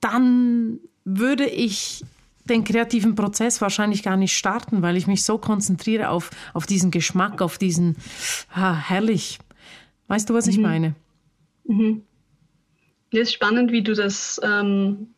[0.00, 2.04] dann würde ich
[2.44, 6.90] den kreativen Prozess wahrscheinlich gar nicht starten, weil ich mich so konzentriere auf, auf diesen
[6.90, 7.96] Geschmack, auf diesen
[8.52, 9.38] ah, herrlich.
[10.08, 10.62] Weißt du, was ich mhm.
[10.62, 10.94] meine?
[11.64, 12.02] Mhm.
[13.12, 15.08] Ja, ist spannend, wie du das ähm,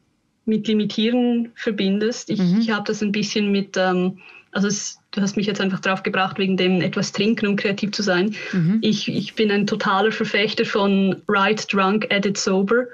[0.44, 2.31] mit Limitieren verbindest.
[2.31, 2.61] Ich, mhm.
[2.61, 4.18] ich habe das ein bisschen mit, ähm,
[4.51, 7.92] also es, du hast mich jetzt einfach drauf gebracht, wegen dem etwas trinken, um kreativ
[7.92, 8.35] zu sein.
[8.53, 8.79] Mhm.
[8.83, 12.87] Ich, ich bin ein totaler Verfechter von Write Drunk, Edit Sober.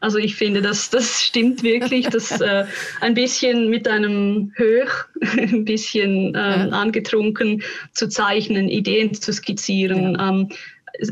[0.00, 2.64] Also ich finde, das, das stimmt wirklich, dass äh,
[3.00, 4.90] ein bisschen mit einem Höch,
[5.36, 6.68] ein bisschen ähm, ja.
[6.70, 10.28] angetrunken zu zeichnen, Ideen zu skizzieren, ja.
[10.28, 10.48] ähm,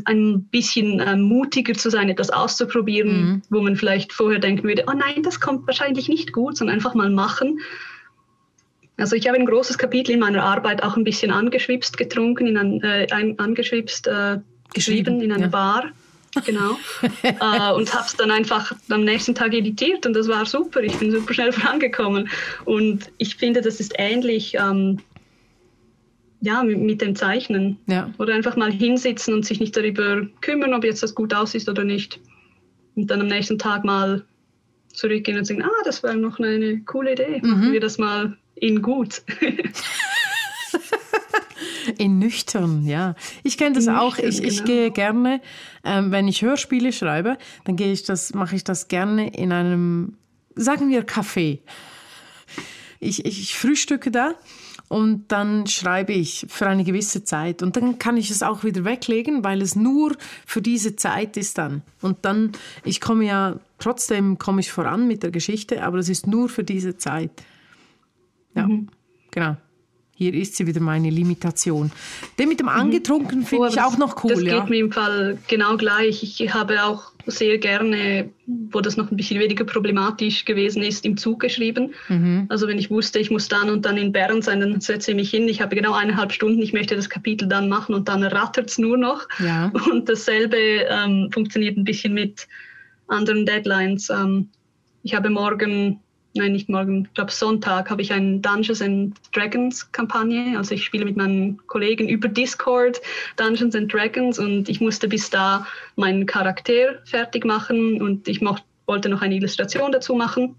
[0.05, 3.41] ein bisschen äh, mutiger zu sein, etwas auszuprobieren, mhm.
[3.49, 6.93] wo man vielleicht vorher denken würde, oh nein, das kommt wahrscheinlich nicht gut, sondern einfach
[6.93, 7.59] mal machen.
[8.97, 12.57] Also ich habe ein großes Kapitel in meiner Arbeit auch ein bisschen angeschwipst getrunken, in
[12.57, 14.39] ein, äh, ein angeschwipst äh,
[14.73, 15.47] geschrieben in einer ja.
[15.47, 15.85] Bar.
[16.45, 16.77] Genau.
[17.23, 20.81] äh, und habe es dann einfach am nächsten Tag editiert und das war super.
[20.81, 22.29] Ich bin super schnell vorangekommen.
[22.65, 24.55] Und ich finde, das ist ähnlich.
[24.55, 24.99] Ähm,
[26.41, 27.77] ja, mit, mit dem Zeichnen.
[27.87, 28.09] Ja.
[28.17, 31.83] Oder einfach mal hinsitzen und sich nicht darüber kümmern, ob jetzt das gut aussieht oder
[31.83, 32.19] nicht.
[32.95, 34.23] Und dann am nächsten Tag mal
[34.91, 37.41] zurückgehen und sagen, ah, das war noch eine coole Idee.
[37.43, 37.71] Machen Mhm.
[37.73, 39.23] wir das mal in gut.
[41.97, 43.15] In nüchtern, ja.
[43.43, 44.17] Ich kenne das In auch.
[44.17, 44.67] nüchtern, Ich, ich genau.
[44.67, 45.41] gehe gerne,
[45.83, 50.17] ähm, wenn ich Hörspiele schreibe, dann gehe ich das, mache ich das gerne in einem,
[50.55, 51.59] sagen wir, Café.
[52.99, 54.35] Ich, ich, ich frühstücke da
[54.87, 57.63] und dann schreibe ich für eine gewisse Zeit.
[57.63, 61.57] Und dann kann ich es auch wieder weglegen, weil es nur für diese Zeit ist
[61.57, 61.81] dann.
[62.01, 62.51] Und dann,
[62.83, 66.63] ich komme ja, trotzdem komme ich voran mit der Geschichte, aber es ist nur für
[66.63, 67.31] diese Zeit.
[68.55, 68.69] Ja,
[69.31, 69.57] genau.
[70.13, 71.91] Hier ist sie wieder meine Limitation.
[72.37, 74.59] Den mit dem Angetrunken finde Oh, ich aber auch noch cool, Das ja.
[74.59, 76.21] geht mir im Fall genau gleich.
[76.21, 81.17] Ich habe auch sehr gerne, wo das noch ein bisschen weniger problematisch gewesen ist, im
[81.17, 81.95] Zug geschrieben.
[82.07, 82.45] Mhm.
[82.49, 85.17] Also wenn ich wusste, ich muss dann und dann in Bern sein, dann setze ich
[85.17, 85.47] mich hin.
[85.47, 88.77] Ich habe genau eineinhalb Stunden, ich möchte das Kapitel dann machen und dann rattert es
[88.77, 89.27] nur noch.
[89.39, 89.71] Ja.
[89.91, 92.47] Und dasselbe ähm, funktioniert ein bisschen mit
[93.07, 94.11] anderen Deadlines.
[94.11, 94.49] Ähm,
[95.01, 95.99] ich habe morgen,
[96.33, 100.57] nein, nicht morgen, ich glaube Sonntag, habe ich eine Dungeons and Dragons Kampagne.
[100.57, 103.01] Also ich spiele mit meinen Kollegen über Discord
[103.37, 105.65] Dungeons and Dragons und ich musste bis da
[105.95, 110.55] meinen Charakter fertig machen und ich mocht, wollte noch eine Illustration dazu machen.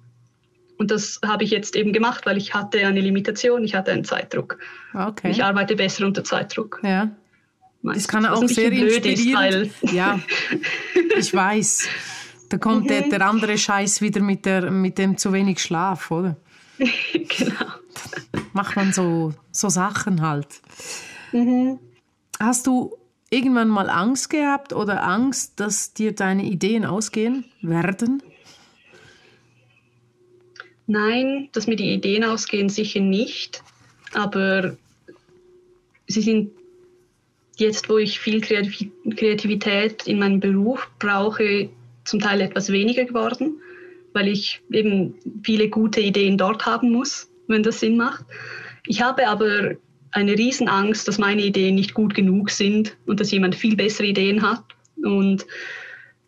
[0.78, 4.04] Und das habe ich jetzt eben gemacht, weil ich hatte eine Limitation, ich hatte einen
[4.04, 4.58] Zeitdruck.
[4.94, 5.30] Okay.
[5.30, 6.80] Ich arbeite besser unter Zeitdruck.
[6.82, 7.04] Ja.
[7.04, 7.12] Das
[7.82, 9.36] meistens, kann was auch sehr ist, inspirierend.
[9.36, 10.18] weil ja,
[11.16, 11.88] ich weiß.
[12.52, 16.36] Da kommt der, der andere Scheiß wieder mit, der, mit dem zu wenig Schlaf, oder?
[16.78, 17.64] genau.
[18.52, 20.60] Macht man so, so Sachen halt.
[21.32, 21.78] Mhm.
[22.38, 22.94] Hast du
[23.30, 28.22] irgendwann mal Angst gehabt oder Angst, dass dir deine Ideen ausgehen werden?
[30.86, 33.62] Nein, dass mir die Ideen ausgehen, sicher nicht.
[34.12, 34.76] Aber
[36.06, 36.50] sie sind
[37.56, 41.70] jetzt, wo ich viel Kreativ- Kreativität in meinem Beruf brauche,
[42.04, 43.60] zum Teil etwas weniger geworden,
[44.12, 48.24] weil ich eben viele gute Ideen dort haben muss, wenn das Sinn macht.
[48.86, 49.76] Ich habe aber
[50.10, 54.42] eine Riesenangst, dass meine Ideen nicht gut genug sind und dass jemand viel bessere Ideen
[54.42, 54.62] hat.
[55.02, 55.46] Und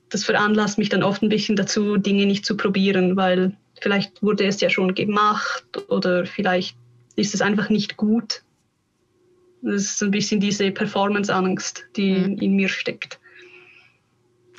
[0.08, 4.46] das veranlasst mich dann oft ein bisschen dazu, Dinge nicht zu probieren, weil vielleicht wurde
[4.46, 6.76] es ja schon gemacht oder vielleicht
[7.16, 8.42] ist es einfach nicht gut.
[9.62, 12.38] Das ist so ein bisschen diese Performance-Angst, die Mhm.
[12.38, 13.18] in mir steckt.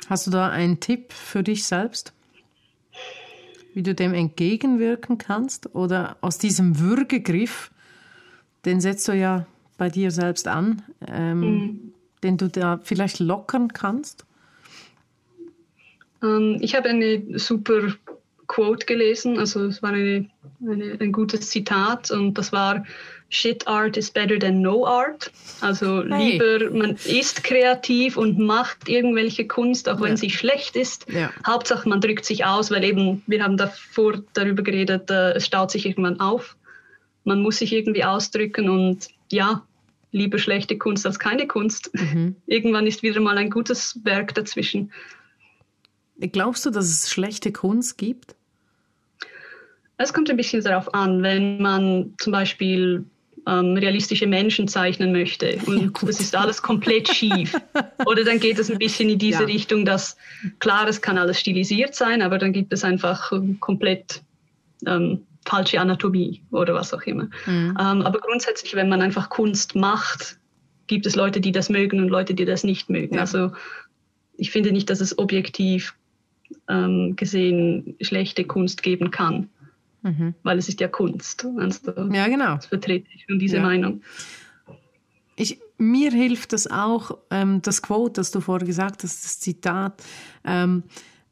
[0.08, 2.12] Hast du da einen Tipp für dich selbst?
[3.74, 5.74] Wie du dem entgegenwirken kannst?
[5.74, 7.70] Oder aus diesem Würgegriff,
[8.64, 11.92] den setzt du ja bei dir selbst an, ähm, Mhm.
[12.22, 14.24] den du da vielleicht lockern kannst?
[16.22, 17.92] Ähm, ich habe eine super
[18.46, 22.84] Quote gelesen, also es war eine, eine, ein gutes Zitat und das war
[23.28, 25.30] Shit art is better than no art.
[25.60, 26.32] Also Hey.
[26.32, 30.16] lieber man ist kreativ und macht irgendwelche Kunst, auch wenn Ja.
[30.16, 31.06] sie schlecht ist.
[31.10, 31.30] Ja.
[31.46, 35.70] Hauptsache man drückt sich aus, weil eben, wir haben davor darüber geredet, äh, es staut
[35.72, 36.56] sich irgendwann auf.
[37.24, 39.66] Man muss sich irgendwie ausdrücken und ja,
[40.12, 41.90] lieber schlechte Kunst als keine Kunst.
[41.94, 42.36] Mhm.
[42.46, 44.92] Irgendwann ist wieder mal ein gutes Werk dazwischen.
[46.20, 48.36] Glaubst du, dass es schlechte Kunst gibt?
[49.98, 53.04] Es kommt ein bisschen darauf an, wenn man zum Beispiel
[53.46, 57.54] ähm, realistische Menschen zeichnen möchte und es ist alles komplett schief.
[58.06, 59.46] Oder dann geht es ein bisschen in diese Ja.
[59.46, 60.16] Richtung, dass
[60.58, 64.22] klar, es kann alles stilisiert sein, aber dann gibt es einfach ähm, komplett
[64.84, 67.24] ähm, falsche Anatomie oder was auch immer.
[67.46, 67.76] Mhm.
[67.78, 70.38] Ähm, aber grundsätzlich, wenn man einfach Kunst macht,
[70.88, 73.14] gibt es Leute, die das mögen und Leute, die das nicht mögen.
[73.14, 73.22] Ja.
[73.22, 73.52] Also
[74.36, 75.94] ich finde nicht, dass es objektiv
[76.68, 79.48] ähm, gesehen schlechte Kunst geben kann,
[80.06, 80.34] Mhm.
[80.42, 81.44] weil es ist ja Kunst.
[81.58, 82.56] Also Ja, genau.
[82.56, 83.62] das vertrete ich schon diese Ja.
[83.62, 84.02] Meinung.
[85.36, 90.02] Ich, mir hilft das auch, ähm, das Quote, das du vorher gesagt hast, das Zitat,
[90.44, 90.84] ähm,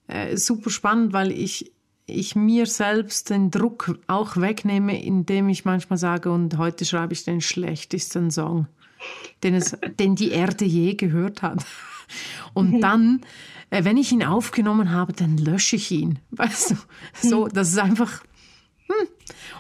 [0.09, 1.73] äh, super spannend, weil ich,
[2.07, 7.25] ich mir selbst den Druck auch wegnehme, indem ich manchmal sage, und heute schreibe ich
[7.25, 8.67] den schlechtesten Song,
[9.43, 11.65] den, es, den die Erde je gehört hat.
[12.53, 13.23] Und dann,
[13.71, 16.19] äh, wenn ich ihn aufgenommen habe, dann lösche ich ihn.
[16.33, 16.77] Weißt du,
[17.27, 18.23] so, das ist einfach.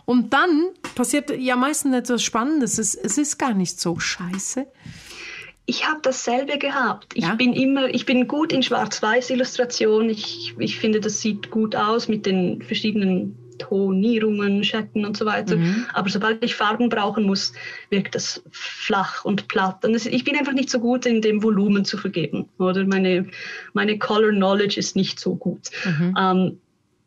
[0.04, 2.78] Und dann passiert ja meistens etwas Spannendes.
[2.78, 4.66] Es, es ist gar nicht so scheiße.
[5.66, 7.12] Ich habe dasselbe gehabt.
[7.14, 7.34] Ich Ja?
[7.36, 10.10] bin immer, ich bin gut in Schwarz-Weiß-Illustration.
[10.10, 15.56] Ich, ich finde, das sieht gut aus mit den verschiedenen Tonierungen, Schatten und so weiter.
[15.56, 15.86] Mhm.
[15.94, 17.52] Aber sobald ich Farben brauchen muss,
[17.88, 19.84] wirkt das flach und platt.
[19.84, 22.48] Und ich bin einfach nicht so gut in dem Volumen zu vergeben.
[22.58, 23.26] Oder meine,
[23.72, 25.70] meine Color Knowledge ist nicht so gut.
[25.84, 26.14] Mhm.
[26.18, 26.58] Ähm,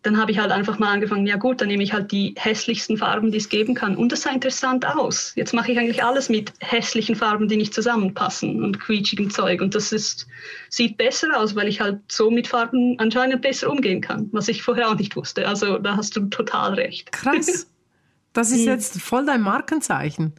[0.04, 2.98] dann habe ich halt einfach mal angefangen, ja gut, dann nehme ich halt die hässlichsten
[2.98, 3.96] Farben, die es geben kann.
[3.96, 5.34] Und das sah interessant aus.
[5.36, 9.62] Jetzt mache ich eigentlich alles mit hässlichen Farben, die nicht zusammenpassen und quietschigem Zeug.
[9.62, 10.28] Und das ist,
[10.70, 14.62] sieht besser aus, weil ich halt so mit Farben anscheinend besser umgehen kann, was ich
[14.62, 15.48] vorher auch nicht wusste.
[15.48, 17.12] Also da hast du total recht.
[17.12, 17.68] Krass.
[18.34, 18.68] Das ist hm.
[18.68, 20.34] jetzt voll dein Markenzeichen.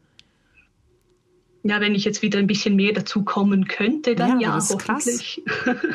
[1.65, 4.71] Ja, wenn ich jetzt wieder ein bisschen mehr dazu kommen könnte, dann ja, ja das
[4.71, 5.43] ist hoffentlich.
[5.47, 5.77] Krass.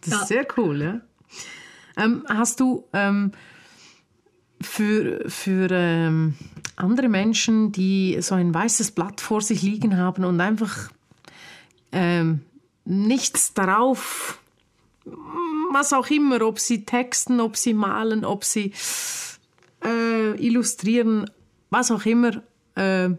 [0.00, 0.20] Das ja.
[0.20, 1.00] ist sehr cool, ja.
[1.98, 3.32] Ähm, hast du ähm,
[4.60, 6.34] für, für ähm,
[6.76, 10.90] andere Menschen, die so ein weißes Blatt vor sich liegen haben und einfach
[11.92, 12.40] ähm,
[12.84, 14.38] nichts darauf,
[15.72, 18.72] was auch immer, ob sie texten, ob sie malen, ob sie
[19.84, 21.30] äh, illustrieren,
[21.70, 22.42] was auch immer,
[22.74, 23.10] äh,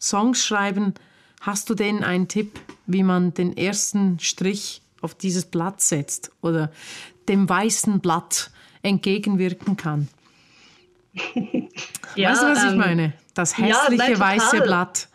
[0.00, 0.94] Songs schreiben,
[1.40, 6.32] hast du denn einen Tipp, wie man den ersten Strich auf dieses Blatt setzt?
[6.40, 6.70] Oder
[7.30, 8.50] dem weißen Blatt
[8.82, 10.08] entgegenwirken kann.
[12.16, 13.12] ja, weißt du, was ähm, ich meine?
[13.34, 15.08] Das hässliche ja, weiße Blatt.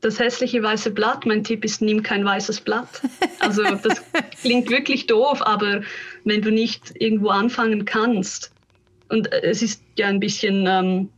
[0.00, 3.02] Das hässliche weiße Blatt, mein Tipp ist, nimm kein weißes Blatt.
[3.38, 4.02] Also das
[4.42, 5.82] klingt wirklich doof, aber
[6.24, 8.52] wenn du nicht irgendwo anfangen kannst,
[9.08, 11.10] und es ist ja ein bisschen, ähm,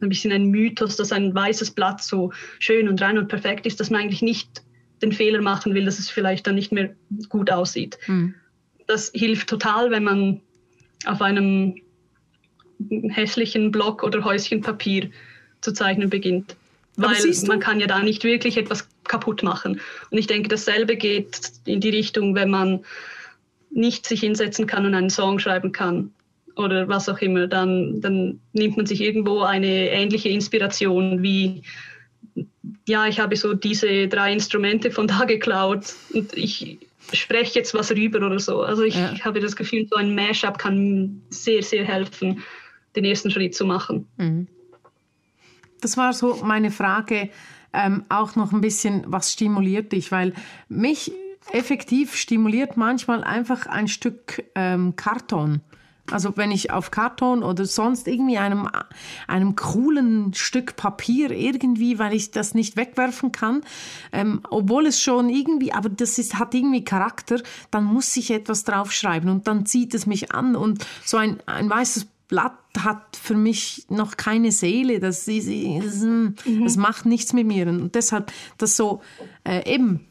[0.00, 3.78] ein bisschen ein Mythos, dass ein weißes Blatt so schön und rein und perfekt ist,
[3.80, 4.62] dass man eigentlich nicht
[5.02, 6.94] den Fehler machen will, dass es vielleicht dann nicht mehr
[7.28, 7.98] gut aussieht.
[8.06, 8.34] Mhm
[8.86, 10.40] das hilft total, wenn man
[11.06, 11.76] auf einem
[13.08, 15.10] hässlichen Block oder Häuschen Papier
[15.60, 16.56] zu zeichnen beginnt.
[16.96, 17.16] Weil
[17.46, 19.80] man kann ja da nicht wirklich etwas kaputt machen.
[20.10, 22.84] Und ich denke, dasselbe geht in die Richtung, wenn man
[23.70, 26.12] nicht sich hinsetzen kann und einen Song schreiben kann
[26.56, 31.62] oder was auch immer, dann, dann nimmt man sich irgendwo eine ähnliche Inspiration wie,
[32.86, 36.78] ja, ich habe so diese drei Instrumente von da geklaut und ich
[37.12, 38.62] spreche jetzt was rüber oder so.
[38.62, 39.12] Also ich, ja.
[39.12, 42.42] ich habe das Gefühl, so ein Mashup kann sehr, sehr helfen,
[42.96, 44.08] den ersten Schritt zu machen.
[44.16, 44.48] Mhm.
[45.80, 47.30] Das war so meine Frage,
[47.72, 50.12] ähm, auch noch ein bisschen, was stimuliert dich?
[50.12, 50.32] Weil
[50.68, 51.12] mich
[51.52, 55.60] effektiv stimuliert manchmal einfach ein Stück ähm, Karton.
[56.10, 58.68] Also wenn ich auf Karton oder sonst irgendwie einem,
[59.26, 63.62] einem coolen Stück Papier irgendwie, weil ich das nicht wegwerfen kann,
[64.12, 67.40] ähm, obwohl es schon irgendwie, aber das ist, hat irgendwie Charakter,
[67.70, 71.70] dann muss ich etwas draufschreiben und dann zieht es mich an und so ein, ein
[71.70, 76.34] weißes Blatt hat für mich noch keine Seele, das, ist, das, mhm.
[76.64, 79.02] das macht nichts mit mir und deshalb das so
[79.44, 80.06] äh, eben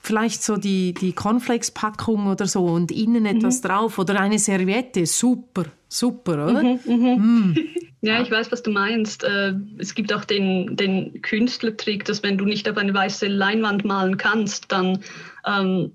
[0.00, 3.26] vielleicht so die, die Cornflakes-Packung oder so und innen mhm.
[3.26, 5.06] etwas drauf oder eine Serviette.
[5.06, 6.62] Super, super, oder?
[6.62, 7.52] Mhm, mhm.
[7.52, 7.56] Mm.
[8.00, 9.24] Ja, ich weiß, was du meinst.
[9.24, 13.84] Äh, es gibt auch den, den Künstlertrick, dass wenn du nicht auf eine weiße Leinwand
[13.84, 15.00] malen kannst, dann
[15.44, 15.90] ähm,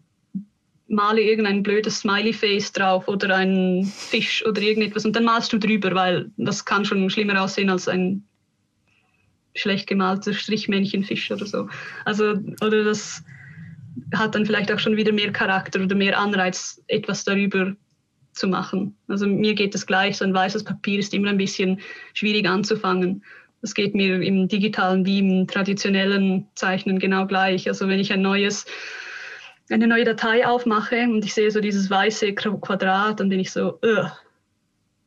[0.87, 5.95] male irgendein blödes Smiley-Face drauf oder einen Fisch oder irgendetwas und dann malst du drüber,
[5.95, 8.25] weil das kann schon schlimmer aussehen als ein
[9.55, 11.69] schlecht gemalter Strichmännchenfisch oder so.
[12.05, 13.23] Also, oder das
[14.13, 17.75] hat dann vielleicht auch schon wieder mehr Charakter oder mehr Anreiz, etwas darüber
[18.33, 18.95] zu machen.
[19.07, 21.79] Also mir geht es gleich, so ein weißes Papier ist immer ein bisschen
[22.13, 23.23] schwierig anzufangen.
[23.61, 27.67] Das geht mir im digitalen wie im traditionellen Zeichnen genau gleich.
[27.67, 28.65] Also wenn ich ein neues,
[29.69, 33.79] eine neue Datei aufmache und ich sehe so dieses weiße Quadrat, dann bin ich so,
[33.81, 34.11] Ugh,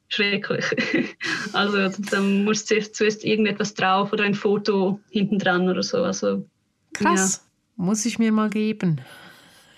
[0.08, 0.64] schrecklich.
[1.52, 6.02] also dann muss zuerst, zuerst irgendetwas drauf oder ein Foto hinten dran oder so.
[6.02, 6.48] Also,
[6.94, 7.42] Krass.
[7.42, 7.45] Ja.
[7.76, 9.00] Muss ich mir mal geben.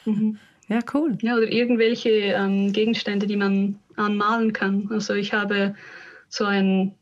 [0.05, 0.39] Mhm.
[0.69, 1.17] Ja, cool.
[1.23, 4.89] Ja, oder irgendwelche ähm, Gegenstände, die man anmalen kann.
[4.91, 5.75] Also ich habe
[6.29, 6.95] so ein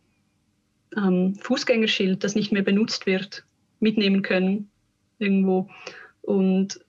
[0.96, 3.44] ähm, Fußgängerschild, das nicht mehr benutzt wird,
[3.80, 4.70] mitnehmen können
[5.18, 5.68] irgendwo.
[6.22, 6.80] Und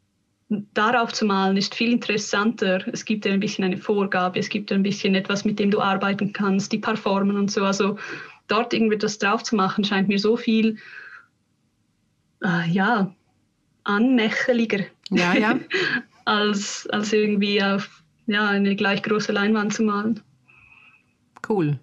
[0.73, 2.85] darauf zu malen ist viel interessanter.
[2.91, 5.81] Es gibt ja ein bisschen eine Vorgabe, es gibt ein bisschen etwas, mit dem du
[5.81, 7.63] arbeiten kannst, die paar Formen und so.
[7.63, 7.97] Also
[8.47, 10.77] dort irgendwie das drauf zu machen, scheint mir so viel,
[12.43, 13.13] äh, ja,
[13.87, 14.85] anmächeliger.
[15.09, 15.59] Ja, ja.
[16.25, 20.19] als, als irgendwie auf ja, eine gleich große Leinwand zu malen.
[21.47, 21.79] Cool.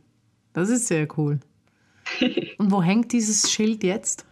[0.52, 1.40] Das ist sehr cool.
[2.58, 4.26] Und wo hängt dieses Schild jetzt?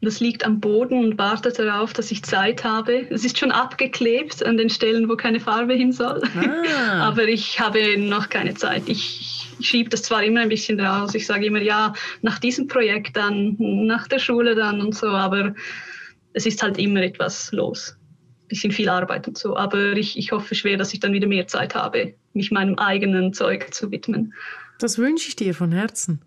[0.00, 3.08] Das liegt am Boden und wartet darauf, dass ich Zeit habe.
[3.10, 6.22] Es ist schon abgeklebt an den Stellen, wo keine Farbe hin soll.
[6.36, 7.08] Ah.
[7.08, 8.84] Aber ich habe noch keine Zeit.
[8.86, 11.16] Ich schiebe das zwar immer ein bisschen raus.
[11.16, 15.52] Ich sage immer, ja, nach diesem Projekt dann, nach der Schule dann und so, aber
[16.38, 17.96] es ist halt immer etwas los.
[18.44, 19.56] Ein bisschen viel Arbeit und so.
[19.56, 23.32] Aber ich, ich hoffe schwer, dass ich dann wieder mehr Zeit habe, mich meinem eigenen
[23.32, 24.32] Zeug zu widmen.
[24.78, 26.20] Das wünsche ich dir von Herzen.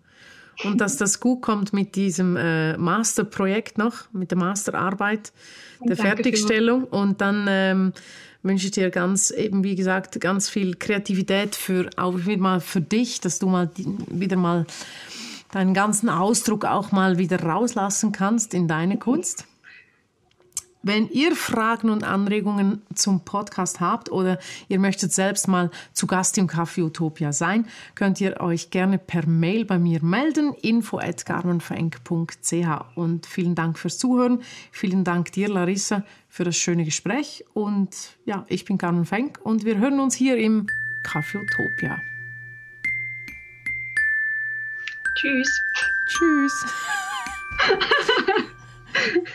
[0.64, 5.32] Und dass das gut kommt mit diesem äh, Masterprojekt noch, mit der Masterarbeit,
[5.80, 6.84] der Danke Fertigstellung.
[6.84, 7.92] Und dann ähm,
[8.42, 12.82] wünsche ich dir ganz, eben wie gesagt, ganz viel Kreativität für, auch wieder mal für
[12.82, 14.66] dich, dass du mal wieder mal
[15.52, 19.46] deinen ganzen Ausdruck auch mal wieder rauslassen kannst in deine Kunst.
[20.82, 26.36] Wenn ihr Fragen und Anregungen zum Podcast habt oder ihr möchtet selbst mal zu Gast
[26.38, 33.26] im Café Utopia sein, könnt ihr euch gerne per Mail bei mir melden, info.garmenfenk.ch und
[33.26, 34.42] vielen Dank fürs Zuhören.
[34.72, 39.64] Vielen Dank dir, Larissa, für das schöne Gespräch und ja, ich bin Carmen Fenk und
[39.64, 40.66] wir hören uns hier im
[41.04, 42.02] Café Utopia.
[45.14, 45.62] Tschüss.
[46.06, 46.66] Tschüss.